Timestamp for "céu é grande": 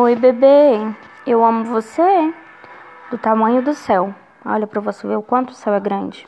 5.54-6.24